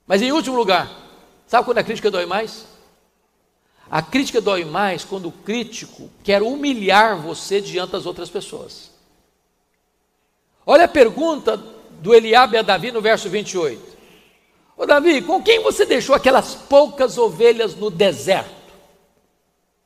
[0.06, 0.88] Mas em último lugar,
[1.48, 2.64] sabe quando a crítica dói mais?
[3.90, 8.92] A crítica dói mais quando o crítico quer humilhar você diante das outras pessoas.
[10.64, 13.94] Olha a pergunta do Eliabe a Davi no verso 28.
[14.76, 18.64] Ô Davi, com quem você deixou aquelas poucas ovelhas no deserto?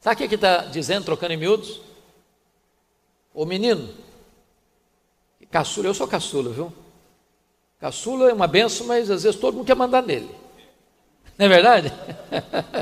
[0.00, 1.80] Sabe o que está dizendo, trocando em miúdos?
[3.34, 3.88] Ô menino,
[5.50, 6.72] caçula, eu sou caçula, viu?
[7.78, 10.28] Caçula é uma benção, mas às vezes todo mundo quer mandar nele.
[11.36, 11.92] Não é verdade?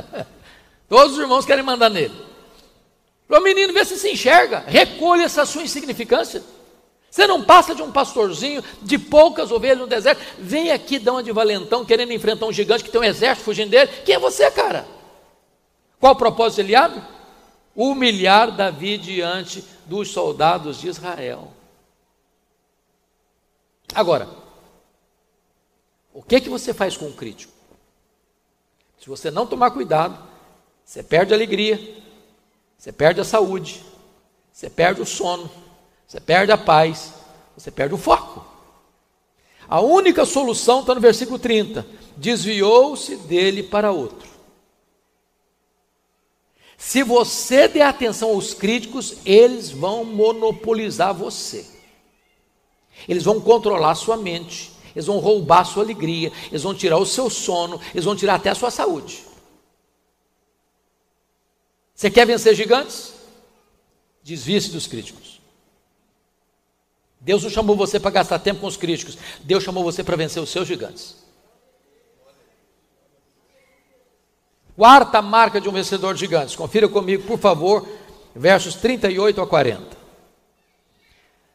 [0.89, 2.15] Todos os irmãos querem mandar nele.
[3.29, 6.43] O menino ver se se enxerga, recolha essa sua insignificância.
[7.17, 11.23] Você não passa de um pastorzinho de poucas ovelhas no deserto, vem aqui dar uma
[11.23, 13.91] de valentão, querendo enfrentar um gigante que tem um exército fugindo dele.
[14.05, 14.87] Quem é você, cara?
[15.99, 17.03] Qual o propósito de Eliabe?
[17.75, 21.55] Humilhar Davi diante dos soldados de Israel.
[23.95, 24.29] Agora,
[26.13, 27.55] o que, que você faz com o crítico?
[29.01, 30.23] Se você não tomar cuidado,
[30.85, 31.81] você perde a alegria,
[32.77, 33.83] você perde a saúde,
[34.53, 35.51] você perde o sono,
[36.07, 37.13] você perde a paz,
[37.57, 38.45] você perde o foco.
[39.69, 44.29] A única solução está no versículo 30: desviou-se dele para outro.
[46.79, 51.67] Se você der atenção aos críticos, eles vão monopolizar você.
[53.09, 57.29] Eles vão controlar sua mente, eles vão roubar sua alegria, eles vão tirar o seu
[57.29, 59.25] sono, eles vão tirar até a sua saúde.
[61.95, 63.15] Você quer vencer gigantes?
[64.23, 65.36] Desvie-se dos críticos.
[67.27, 69.19] Deus não chamou você para gastar tempo com os críticos.
[69.43, 71.17] Deus chamou você para vencer os seus gigantes.
[74.77, 76.55] Quarta marca de um vencedor de gigantes.
[76.55, 77.85] Confira comigo, por favor,
[78.33, 79.97] versos 38 a 40.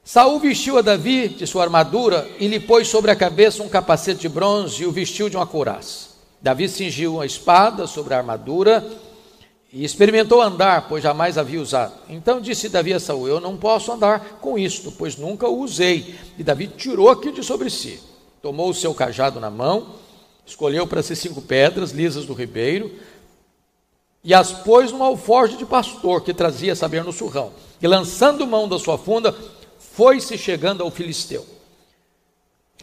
[0.04, 4.20] Saul vestiu a Davi de sua armadura e lhe pôs sobre a cabeça um capacete
[4.20, 6.10] de bronze e o vestiu de uma couraça.
[6.42, 8.86] Davi cingiu a espada sobre a armadura
[9.74, 11.94] e experimentou andar, pois jamais havia usado.
[12.10, 16.16] Então disse Davi a Saul: Eu não posso andar com isto, pois nunca o usei.
[16.38, 18.02] E Davi tirou aquilo de sobre si.
[18.42, 19.96] Tomou o seu cajado na mão,
[20.46, 22.92] escolheu para si cinco pedras lisas do ribeiro,
[24.24, 27.52] e as pôs num alforje de pastor que trazia saber no surrão.
[27.82, 29.34] E lançando mão da sua funda,
[29.80, 31.46] foi-se chegando ao filisteu.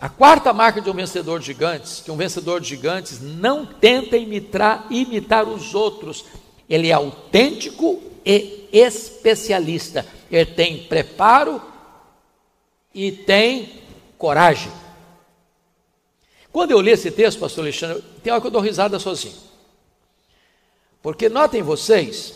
[0.00, 4.16] A quarta marca de um vencedor de gigantes, que um vencedor de gigantes não tenta
[4.16, 6.24] imitar, imitar os outros,
[6.68, 10.06] ele é autêntico e especialista.
[10.30, 11.62] Ele tem preparo
[12.94, 13.82] e tem
[14.18, 14.70] coragem.
[16.52, 19.36] Quando eu li esse texto, pastor Alexandre, tem hora que eu dou risada sozinho.
[21.00, 22.34] Porque notem vocês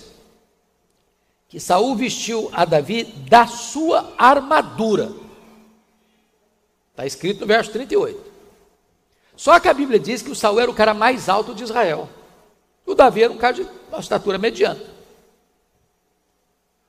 [1.49, 5.13] que Saul vestiu a Davi da sua armadura.
[6.93, 8.33] Está escrito no verso 38.
[9.37, 12.09] Só que a Bíblia diz que o Saul era o cara mais alto de Israel.
[12.93, 14.79] O Davi era um cara de uma estatura mediana.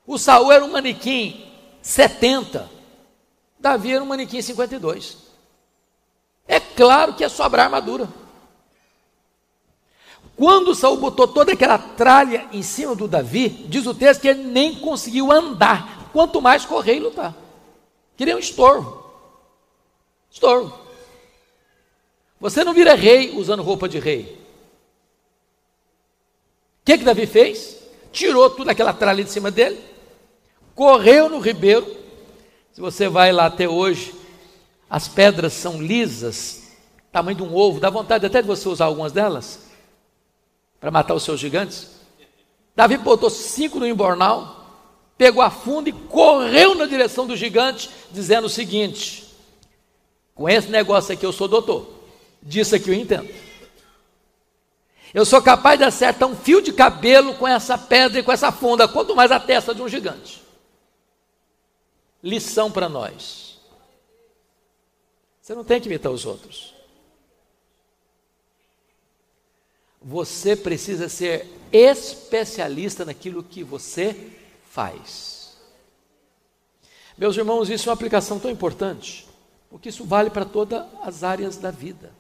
[0.06, 1.50] O Saul era um manequim
[1.82, 2.70] 70.
[3.58, 5.16] Davi era um manequim 52.
[6.46, 8.10] É claro que ia sobrar armadura.
[10.36, 14.44] Quando Saul botou toda aquela tralha em cima do Davi, diz o texto que ele
[14.44, 17.34] nem conseguiu andar, quanto mais correr e lutar.
[18.18, 19.06] Queria um estorvo.
[20.30, 20.78] Estorvo.
[22.42, 24.43] Você não vira rei usando roupa de rei.
[26.84, 27.78] O que, que Davi fez?
[28.12, 29.80] Tirou toda aquela tralha de cima dele,
[30.76, 31.88] correu no ribeiro.
[32.74, 34.14] Se você vai lá até hoje,
[34.90, 36.74] as pedras são lisas,
[37.10, 39.62] tamanho de um ovo, dá vontade até de você usar algumas delas
[40.78, 41.90] para matar os seus gigantes.
[42.76, 44.68] Davi botou cinco no embornal,
[45.18, 49.24] pegou a funda e correu na direção do gigante, dizendo o seguinte:
[50.36, 51.88] com esse negócio aqui eu sou doutor,
[52.42, 53.30] disso aqui eu entendo.
[55.14, 58.52] Eu sou capaz de acertar um fio de cabelo com essa pedra e com essa
[58.52, 60.42] funda, quanto mais a testa de um gigante.
[62.24, 63.60] Lição para nós.
[65.40, 66.74] Você não tem que imitar os outros.
[70.02, 74.32] Você precisa ser especialista naquilo que você
[74.70, 75.58] faz.
[77.16, 79.28] Meus irmãos, isso é uma aplicação tão importante,
[79.70, 82.12] porque isso vale para todas as áreas da vida.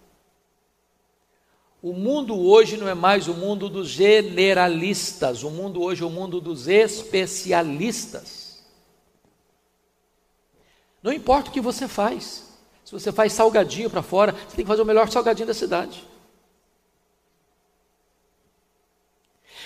[1.84, 6.10] O mundo hoje não é mais o mundo dos generalistas, o mundo hoje é o
[6.10, 8.63] mundo dos especialistas.
[11.04, 12.46] Não importa o que você faz,
[12.86, 16.08] se você faz salgadinho para fora, você tem que fazer o melhor salgadinho da cidade.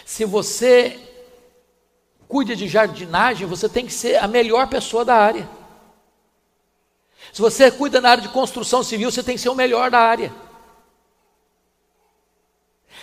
[0.04, 1.00] Se você
[2.28, 5.48] cuida de jardinagem, você tem que ser a melhor pessoa da área.
[7.32, 10.00] Se você cuida na área de construção civil, você tem que ser o melhor da
[10.00, 10.47] área.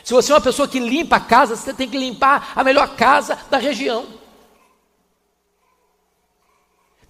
[0.05, 2.95] Se você é uma pessoa que limpa a casa, você tem que limpar a melhor
[2.95, 4.07] casa da região.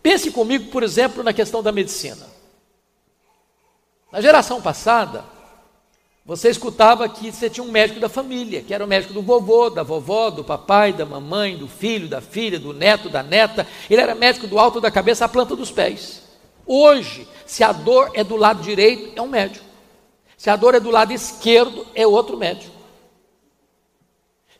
[0.00, 2.24] Pense comigo, por exemplo, na questão da medicina.
[4.12, 5.24] Na geração passada,
[6.24, 9.68] você escutava que você tinha um médico da família, que era o médico do vovô,
[9.68, 13.66] da vovó, do papai, da mamãe, do filho, da filha, do neto, da neta.
[13.90, 16.22] Ele era médico do alto da cabeça à planta dos pés.
[16.64, 19.64] Hoje, se a dor é do lado direito, é um médico.
[20.36, 22.83] Se a dor é do lado esquerdo, é outro médico.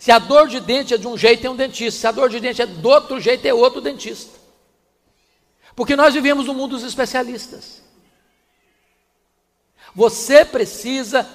[0.04, 1.98] Se a dor de dente é de um jeito, é um dentista.
[1.98, 4.38] Se a dor de dente é do outro jeito, é outro dentista.
[5.74, 7.82] Porque nós vivemos no mundo dos especialistas.
[9.94, 11.26] Você precisa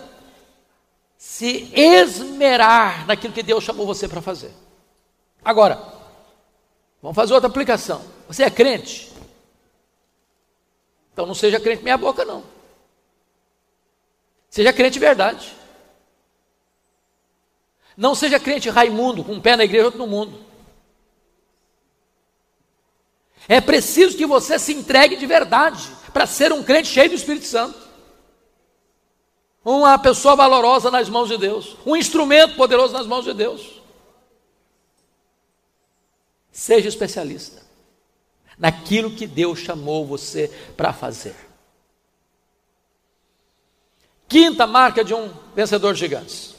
[1.17, 4.51] se esmerar naquilo que Deus chamou você para fazer.
[5.43, 5.83] Agora,
[7.01, 8.05] vamos fazer outra aplicação.
[8.27, 9.11] Você é crente?
[11.11, 12.43] Então não seja crente meia boca, não.
[14.47, 15.55] Seja crente de verdade.
[17.99, 20.39] Não seja crente Raimundo, com um pé na igreja e outro no mundo.
[23.45, 27.45] É preciso que você se entregue de verdade para ser um crente cheio do Espírito
[27.45, 27.77] Santo.
[29.65, 33.81] Uma pessoa valorosa nas mãos de Deus, um instrumento poderoso nas mãos de Deus.
[36.53, 37.63] Seja especialista
[38.57, 41.35] naquilo que Deus chamou você para fazer.
[44.25, 46.58] Quinta marca de um vencedor de gigantes.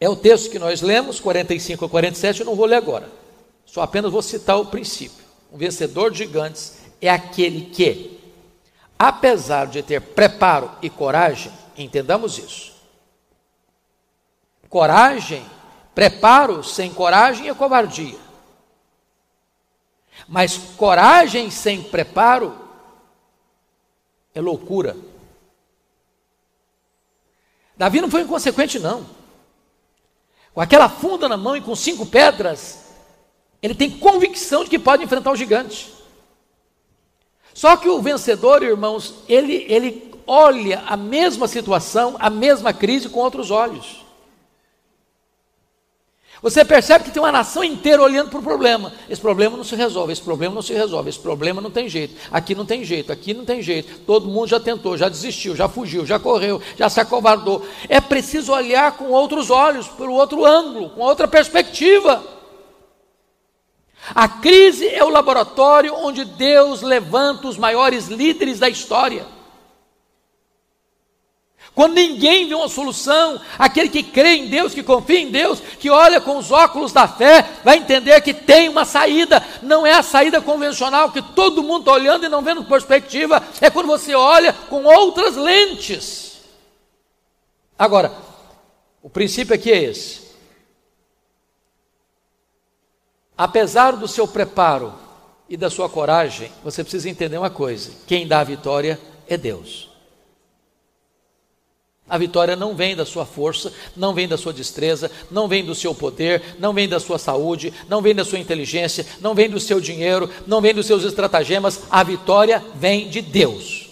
[0.00, 3.10] É o texto que nós lemos, 45 a 47, eu não vou ler agora.
[3.66, 5.22] Só apenas vou citar o princípio.
[5.52, 8.18] Um vencedor de gigantes é aquele que,
[8.98, 12.72] apesar de ter preparo e coragem, entendamos isso.
[14.70, 15.44] Coragem,
[15.94, 18.18] preparo sem coragem é covardia.
[20.26, 22.58] Mas coragem sem preparo
[24.34, 24.96] é loucura.
[27.76, 29.19] Davi não foi inconsequente, não
[30.60, 32.80] com aquela funda na mão e com cinco pedras,
[33.62, 35.90] ele tem convicção de que pode enfrentar o gigante.
[37.54, 43.20] Só que o vencedor, irmãos, ele, ele olha a mesma situação, a mesma crise com
[43.20, 44.04] outros olhos.
[46.42, 48.92] Você percebe que tem uma nação inteira olhando para o problema.
[49.10, 52.16] Esse problema não se resolve, esse problema não se resolve, esse problema não tem jeito.
[52.30, 54.00] Aqui não tem jeito, aqui não tem jeito.
[54.06, 57.66] Todo mundo já tentou, já desistiu, já fugiu, já correu, já se acovardou.
[57.88, 62.24] É preciso olhar com outros olhos, pelo outro ângulo, com outra perspectiva.
[64.14, 69.26] A crise é o laboratório onde Deus levanta os maiores líderes da história.
[71.80, 75.88] Quando ninguém vê uma solução, aquele que crê em Deus, que confia em Deus, que
[75.88, 79.42] olha com os óculos da fé, vai entender que tem uma saída.
[79.62, 83.70] Não é a saída convencional que todo mundo está olhando e não vendo perspectiva, é
[83.70, 86.42] quando você olha com outras lentes.
[87.78, 88.12] Agora,
[89.02, 90.20] o princípio aqui é esse.
[93.38, 94.92] apesar do seu preparo
[95.48, 99.89] e da sua coragem, você precisa entender uma coisa: quem dá a vitória é Deus.
[102.10, 105.76] A vitória não vem da sua força, não vem da sua destreza, não vem do
[105.76, 109.60] seu poder, não vem da sua saúde, não vem da sua inteligência, não vem do
[109.60, 111.82] seu dinheiro, não vem dos seus estratagemas.
[111.88, 113.90] A vitória vem de Deus.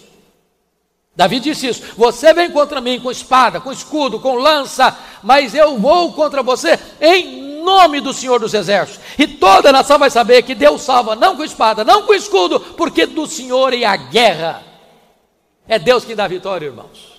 [1.15, 5.77] Davi disse isso: Você vem contra mim com espada, com escudo, com lança, mas eu
[5.77, 9.01] vou contra você em nome do Senhor dos Exércitos.
[9.17, 13.05] E toda nação vai saber que Deus salva não com espada, não com escudo, porque
[13.05, 14.61] do Senhor é a guerra.
[15.65, 17.18] É Deus quem dá a vitória, irmãos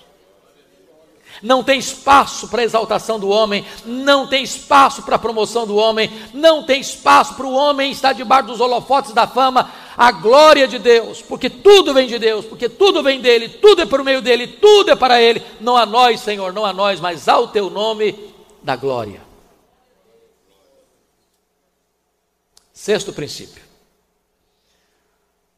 [1.41, 5.75] não tem espaço para a exaltação do homem, não tem espaço para a promoção do
[5.75, 10.67] homem, não tem espaço para o homem estar debaixo dos holofotes da fama, a glória
[10.67, 14.21] de Deus, porque tudo vem de Deus, porque tudo vem dele, tudo é por meio
[14.21, 17.69] dele, tudo é para ele, não a nós, Senhor, não a nós, mas ao teu
[17.69, 18.33] nome
[18.63, 19.21] da glória.
[22.73, 23.61] Sexto princípio.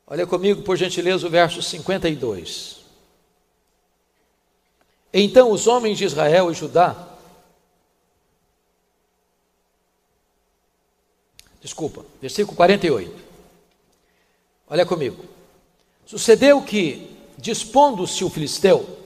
[0.05, 2.82] Olha comigo, por gentileza, o verso 52.
[5.13, 7.07] Então os homens de Israel e Judá,
[11.61, 13.23] desculpa, versículo 48.
[14.67, 15.23] Olha comigo.
[16.03, 18.99] Sucedeu que, dispondo-se o filisteu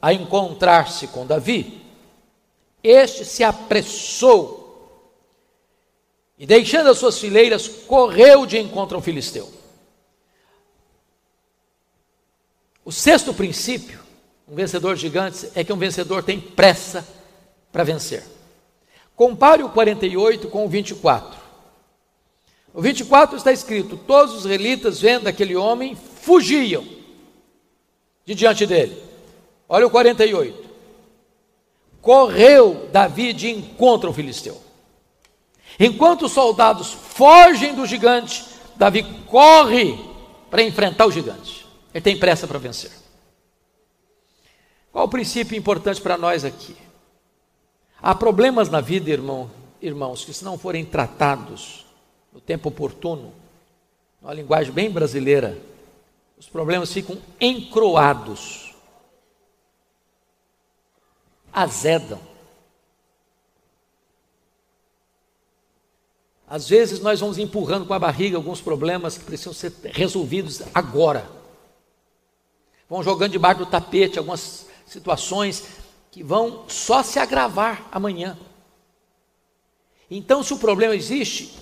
[0.00, 1.82] a encontrar-se com Davi,
[2.82, 4.66] este se apressou
[6.38, 9.50] e, deixando as suas fileiras, correu de encontro ao filisteu.
[12.84, 14.05] O sexto princípio
[14.48, 17.06] um vencedor gigante é que um vencedor tem pressa
[17.72, 18.24] para vencer.
[19.16, 21.40] Compare o 48 com o 24.
[22.72, 26.84] O 24 está escrito: Todos os israelitas, vendo aquele homem, fugiam
[28.24, 29.02] de diante dele.
[29.68, 30.66] Olha o 48.
[32.00, 34.62] Correu Davi de encontro ao filisteu.
[35.80, 38.44] Enquanto os soldados fogem do gigante,
[38.76, 39.98] Davi corre
[40.48, 41.66] para enfrentar o gigante.
[41.92, 43.05] Ele tem pressa para vencer.
[44.96, 46.74] Qual o princípio importante para nós aqui?
[48.00, 51.84] Há problemas na vida, irmão, irmãos, que se não forem tratados
[52.32, 53.30] no tempo oportuno,
[54.22, 55.60] numa linguagem bem brasileira,
[56.38, 58.74] os problemas ficam encroados,
[61.52, 62.20] azedam.
[66.48, 71.30] Às vezes nós vamos empurrando com a barriga alguns problemas que precisam ser resolvidos agora.
[72.88, 75.64] Vão jogando debaixo do tapete algumas situações
[76.10, 78.38] que vão só se agravar amanhã.
[80.10, 81.58] Então, se o problema existe,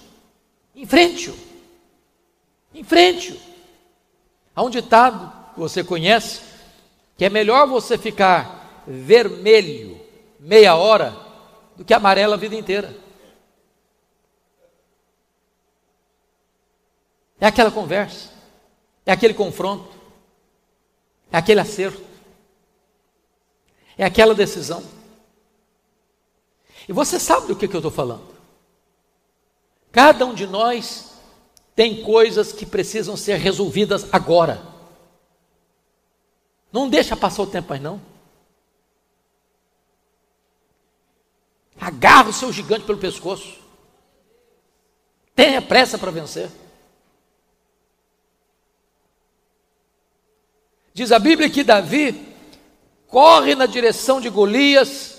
[0.74, 1.36] enfrente-o.
[2.72, 3.36] Enfrente-o.
[4.54, 6.42] Há um ditado que você conhece
[7.16, 10.00] que é melhor você ficar vermelho
[10.38, 11.16] meia hora
[11.76, 12.94] do que amarelo a vida inteira.
[17.40, 18.30] É aquela conversa,
[19.04, 19.90] é aquele confronto,
[21.32, 22.13] é aquele acerto.
[23.96, 24.82] É aquela decisão.
[26.88, 28.34] E você sabe do que, que eu estou falando.
[29.90, 31.14] Cada um de nós
[31.74, 34.62] tem coisas que precisam ser resolvidas agora.
[36.72, 38.00] Não deixa passar o tempo mais não.
[41.80, 43.58] Agarra o seu gigante pelo pescoço.
[45.34, 46.50] Tenha pressa para vencer.
[50.92, 52.33] Diz a Bíblia que Davi
[53.14, 55.18] corre na direção de Golias,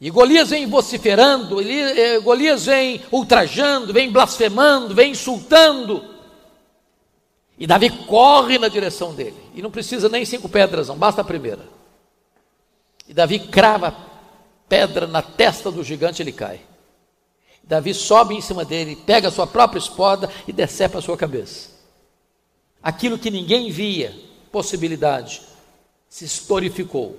[0.00, 6.02] e Golias vem vociferando, eh, Golias vem ultrajando, vem blasfemando, vem insultando.
[7.58, 9.36] E Davi corre na direção dele.
[9.54, 11.68] E não precisa nem cinco pedras, não, basta a primeira.
[13.06, 13.94] E Davi crava
[14.66, 16.62] pedra na testa do gigante, ele cai.
[17.62, 21.68] Davi sobe em cima dele, pega a sua própria espada e decepa a sua cabeça.
[22.82, 24.14] Aquilo que ninguém via,
[24.50, 25.42] possibilidade,
[26.14, 27.18] se historificou.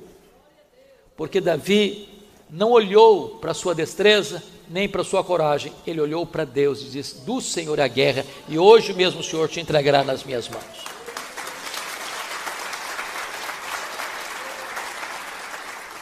[1.18, 2.08] Porque Davi
[2.50, 7.16] não olhou para sua destreza, nem para sua coragem, ele olhou para Deus e disse:
[7.26, 10.64] Do Senhor é a guerra, e hoje mesmo o Senhor te entregará nas minhas mãos.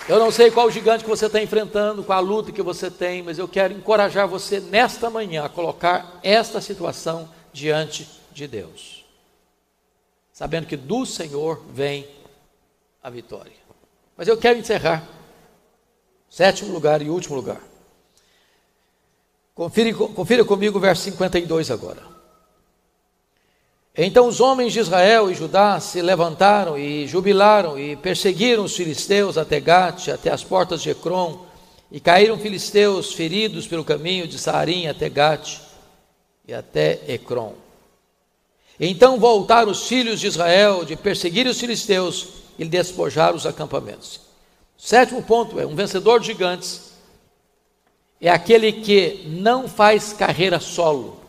[0.07, 3.23] Eu não sei qual gigante que você está enfrentando, qual a luta que você tem,
[3.23, 9.03] mas eu quero encorajar você nesta manhã a colocar esta situação diante de Deus,
[10.31, 12.05] sabendo que do Senhor vem
[13.03, 13.51] a vitória.
[14.15, 15.05] Mas eu quero encerrar.
[16.29, 17.61] Sétimo lugar e último lugar.
[19.53, 22.01] Confira, confira comigo o verso 52 agora.
[23.95, 29.37] Então os homens de Israel e Judá se levantaram e jubilaram e perseguiram os filisteus
[29.37, 31.45] até Gate, até as portas de Ecrom,
[31.91, 35.59] e caíram filisteus feridos pelo caminho de Saarim até Gate,
[36.47, 37.53] e até Ecrom.
[38.79, 44.21] Então voltaram os filhos de Israel de perseguir os filisteus e despojar os acampamentos.
[44.77, 46.93] Sétimo ponto é: um vencedor de gigantes
[48.19, 51.19] é aquele que não faz carreira solo,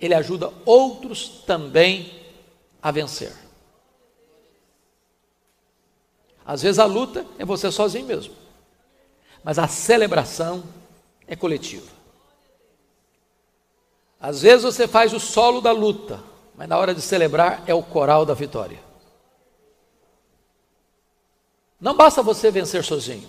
[0.00, 2.12] ele ajuda outros também
[2.80, 3.32] a vencer.
[6.44, 8.32] Às vezes a luta é você sozinho mesmo,
[9.42, 10.62] mas a celebração
[11.26, 11.90] é coletiva.
[14.20, 16.22] Às vezes você faz o solo da luta,
[16.56, 18.85] mas na hora de celebrar é o coral da vitória.
[21.80, 23.28] Não basta você vencer sozinho.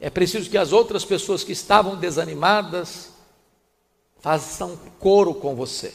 [0.00, 3.12] É preciso que as outras pessoas que estavam desanimadas
[4.18, 5.94] façam coro com você.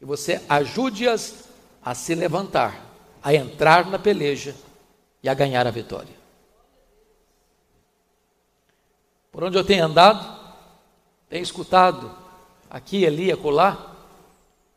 [0.00, 1.44] E você ajude-as
[1.82, 2.86] a se levantar,
[3.22, 4.54] a entrar na peleja
[5.22, 6.20] e a ganhar a vitória.
[9.30, 10.38] Por onde eu tenho andado,
[11.28, 12.10] tenho escutado
[12.68, 13.96] aqui, ali, acolá,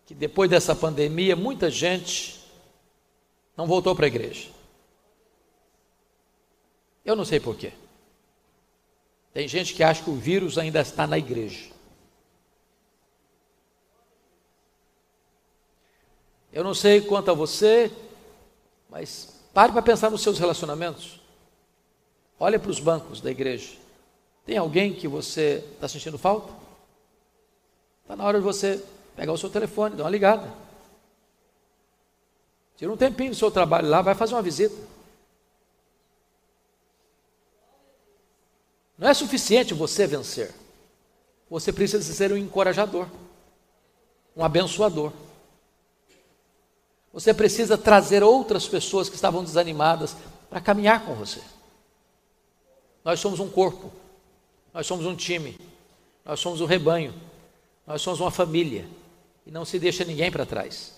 [0.05, 2.43] que depois dessa pandemia muita gente
[3.55, 4.49] não voltou para a igreja.
[7.04, 7.74] Eu não sei porquê.
[9.34, 11.72] Tem gente que acha que o vírus ainda está na igreja.
[16.51, 17.91] Eu não sei quanto a você,
[18.89, 21.20] mas pare para pensar nos seus relacionamentos.
[22.39, 23.76] Olhe para os bancos da igreja.
[24.45, 26.54] Tem alguém que você está sentindo falta?
[28.04, 28.84] Está na hora de você
[29.16, 30.54] pegar o seu telefone, dar uma ligada.
[32.78, 34.93] Tira um tempinho do seu trabalho lá, vai fazer uma visita.
[39.04, 40.56] Não é suficiente você vencer.
[41.49, 43.06] Você precisa ser um encorajador,
[44.34, 45.12] um abençoador.
[47.12, 50.16] Você precisa trazer outras pessoas que estavam desanimadas
[50.49, 51.41] para caminhar com você.
[53.04, 53.91] Nós somos um corpo,
[54.74, 55.60] nós somos um time,
[56.24, 57.14] nós somos um rebanho,
[57.86, 58.88] nós somos uma família
[59.45, 60.93] e não se deixa ninguém para trás.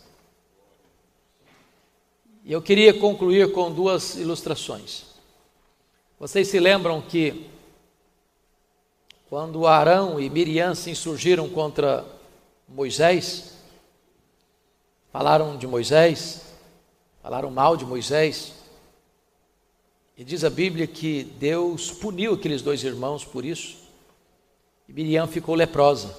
[2.44, 5.06] E eu queria concluir com duas ilustrações.
[6.20, 7.55] Vocês se lembram que
[9.30, 12.06] quando Arão e Miriam se insurgiram contra
[12.68, 13.56] Moisés,
[15.12, 16.42] falaram de Moisés,
[17.24, 18.54] falaram mal de Moisés,
[20.16, 23.78] e diz a Bíblia que Deus puniu aqueles dois irmãos por isso,
[24.88, 26.16] e Miriam ficou leprosa.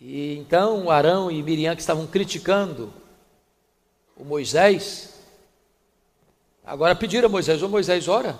[0.00, 2.92] E então Arão e Miriam que estavam criticando
[4.16, 5.20] o Moisés,
[6.64, 8.38] agora pediram a Moisés, ô Moisés, ora,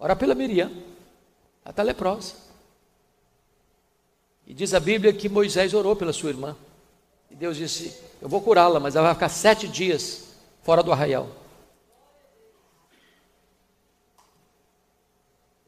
[0.00, 0.72] ora pela Miriam,
[1.62, 2.34] ela está leprosa.
[4.46, 6.56] E diz a Bíblia que Moisés orou pela sua irmã.
[7.30, 11.28] E Deus disse: Eu vou curá-la, mas ela vai ficar sete dias fora do arraial.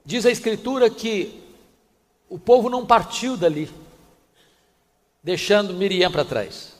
[0.04, 1.40] Diz a Escritura que
[2.28, 3.70] o povo não partiu dali
[5.22, 6.74] deixando Miriam para trás.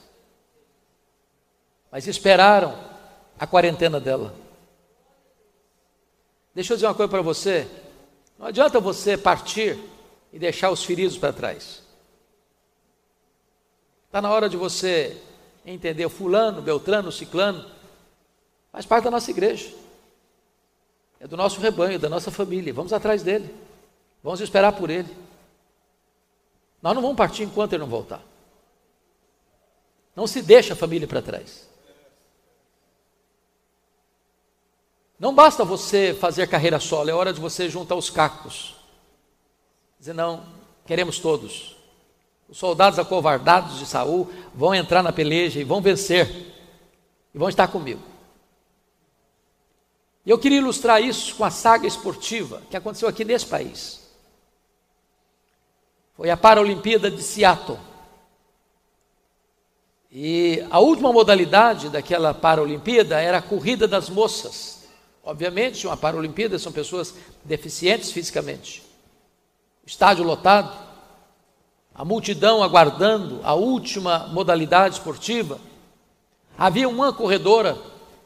[1.91, 2.77] Mas esperaram
[3.39, 4.42] a quarentena dela.
[6.55, 7.69] Deixa eu dizer uma coisa para você:
[8.39, 9.79] não adianta você partir
[10.33, 11.83] e deixar os feridos para trás.
[14.07, 15.17] Está na hora de você
[15.65, 17.65] entender: Fulano, Beltrano, Ciclano,
[18.71, 19.73] faz parte da nossa igreja,
[21.19, 22.75] é do nosso rebanho, da nossa família.
[22.75, 23.55] Vamos atrás dele,
[24.23, 25.09] vamos esperar por ele.
[26.83, 28.23] Nós não vamos partir enquanto ele não voltar.
[30.15, 31.72] Não se deixa a família para trás.
[35.23, 38.75] Não basta você fazer carreira solo, é hora de você juntar os cacos.
[39.97, 40.45] Dizer, não,
[40.85, 41.77] queremos todos.
[42.49, 46.29] Os soldados acovardados de Saul vão entrar na peleja e vão vencer.
[47.33, 48.03] E vão estar comigo.
[50.27, 54.01] E eu queria ilustrar isso com a saga esportiva que aconteceu aqui nesse país.
[56.17, 57.79] Foi a Paralimpíada de Seattle.
[60.11, 64.82] E a última modalidade daquela Paralimpíada era a corrida das moças.
[65.25, 67.15] Obviamente, uma Paralimpíada são pessoas
[67.45, 68.83] deficientes fisicamente.
[69.87, 70.77] Estádio lotado,
[71.95, 75.61] a multidão aguardando a última modalidade esportiva.
[76.59, 77.79] Havia uma corredora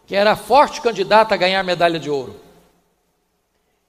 [0.07, 2.41] que era forte candidata a ganhar medalha de ouro.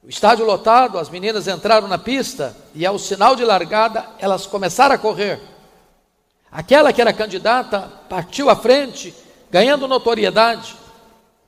[0.04, 4.96] O estádio lotado, as meninas entraram na pista e ao sinal de largada elas começaram
[4.96, 5.40] a correr.
[6.52, 9.14] Aquela que era candidata partiu à frente,
[9.52, 10.76] ganhando notoriedade,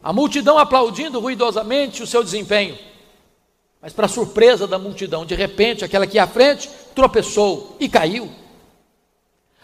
[0.01, 2.77] a multidão aplaudindo ruidosamente o seu desempenho.
[3.81, 8.29] Mas, para surpresa da multidão, de repente, aquela que à frente tropeçou e caiu.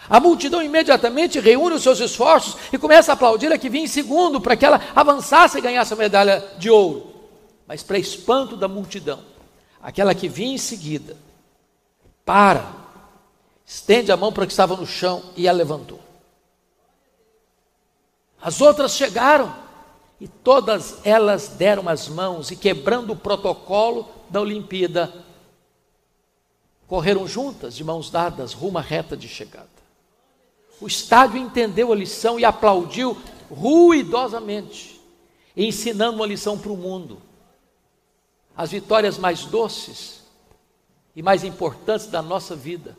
[0.10, 3.88] A multidão imediatamente reúne os seus esforços e começa a aplaudir a que vinha em
[3.88, 7.14] segundo para que ela avançasse e ganhasse a medalha de ouro.
[7.68, 9.20] Mas, para espanto da multidão,
[9.82, 11.18] aquela que vinha em seguida
[12.24, 12.72] Para,
[13.66, 16.00] estende a mão para que estava no chão e a levantou.
[18.42, 19.65] As outras chegaram
[20.20, 25.14] e todas elas deram as mãos e, quebrando o protocolo da Olimpíada,
[26.88, 29.68] correram juntas, de mãos dadas, rumo à reta de chegada.
[30.80, 33.18] O estádio entendeu a lição e aplaudiu
[33.50, 35.02] ruidosamente,
[35.56, 37.22] ensinando uma lição para o mundo.
[38.56, 40.22] As vitórias mais doces
[41.16, 42.98] e mais importantes da nossa vida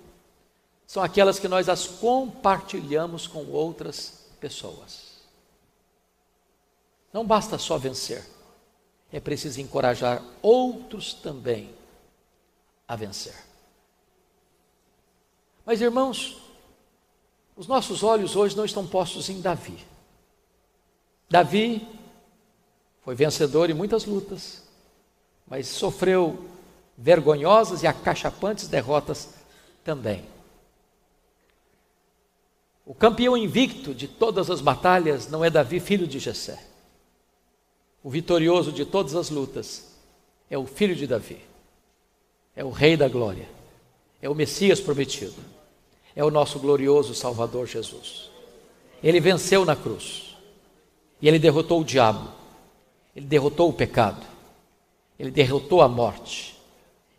[0.86, 5.05] são aquelas que nós as compartilhamos com outras pessoas.
[7.16, 8.22] Não basta só vencer,
[9.10, 11.74] é preciso encorajar outros também
[12.86, 13.34] a vencer.
[15.64, 16.36] Mas irmãos,
[17.56, 19.82] os nossos olhos hoje não estão postos em Davi.
[21.26, 21.88] Davi
[23.00, 24.62] foi vencedor em muitas lutas,
[25.46, 26.46] mas sofreu
[26.98, 29.30] vergonhosas e acachapantes derrotas
[29.82, 30.22] também.
[32.84, 36.65] O campeão invicto de todas as batalhas não é Davi, filho de Jessé
[38.06, 39.84] o vitorioso de todas as lutas,
[40.48, 41.40] é o filho de Davi,
[42.54, 43.48] é o Rei da Glória,
[44.22, 45.34] é o Messias prometido,
[46.14, 48.30] é o nosso glorioso Salvador Jesus.
[49.02, 50.36] Ele venceu na cruz,
[51.20, 52.30] e ele derrotou o diabo,
[53.16, 54.24] ele derrotou o pecado,
[55.18, 56.56] ele derrotou a morte,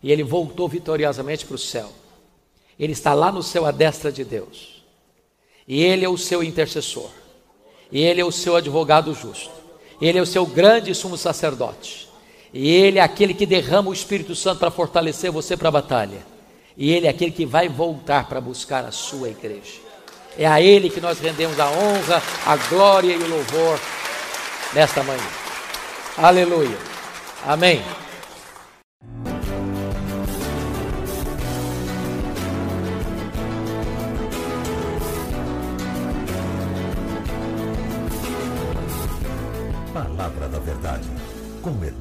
[0.02, 1.92] e ele voltou vitoriosamente para o céu.
[2.80, 4.82] Ele está lá no céu à destra de Deus,
[5.68, 7.10] e ele é o seu intercessor,
[7.92, 9.57] e ele é o seu advogado justo.
[10.02, 12.08] Ele é o seu grande sumo sacerdote.
[12.54, 16.26] E ele é aquele que derrama o Espírito Santo para fortalecer você para a batalha.
[16.78, 19.82] E ele é aquele que vai voltar para buscar a sua igreja.
[20.38, 23.80] É a ele que nós rendemos a honra, a glória e o louvor
[24.74, 25.28] nesta manhã.
[26.18, 26.78] Aleluia.
[27.46, 27.82] Amém.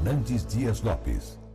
[0.06, 1.45] Hernandes Dias Lopes.